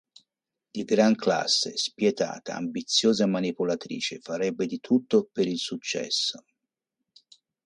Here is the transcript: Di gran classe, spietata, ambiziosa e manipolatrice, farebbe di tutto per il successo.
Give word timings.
Di 0.71 0.83
gran 0.83 1.13
classe, 1.13 1.77
spietata, 1.77 2.55
ambiziosa 2.55 3.23
e 3.25 3.27
manipolatrice, 3.27 4.17
farebbe 4.19 4.65
di 4.65 4.79
tutto 4.79 5.29
per 5.31 5.47
il 5.47 5.59
successo. 5.59 6.43